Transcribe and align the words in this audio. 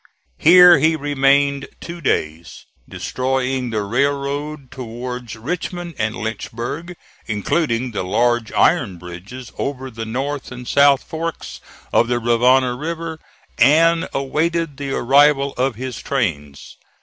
Here 0.39 0.79
he 0.79 0.95
remained 0.95 1.67
two 1.79 2.01
days, 2.01 2.65
destroying 2.89 3.69
the 3.69 3.83
railroad 3.83 4.71
towards 4.71 5.35
Richmond 5.35 5.93
and 5.99 6.15
Lynchburg, 6.15 6.95
including 7.27 7.91
the 7.91 8.01
large 8.01 8.51
iron 8.53 8.97
bridges 8.97 9.51
over 9.59 9.91
the 9.91 10.07
north 10.07 10.51
and 10.51 10.67
south 10.67 11.03
forks 11.03 11.61
of 11.93 12.07
the 12.07 12.17
Rivanna 12.17 12.73
River 12.75 13.19
and 13.59 14.09
awaited 14.11 14.77
the 14.77 14.89
arrival 14.89 15.53
of 15.53 15.75
his 15.75 15.99
trains. 16.01 16.77